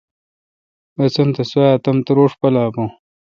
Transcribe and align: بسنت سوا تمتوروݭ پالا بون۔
بسنت 0.95 1.35
سوا 1.51 1.69
تمتوروݭ 1.83 2.31
پالا 2.39 2.65
بون۔ 2.73 2.87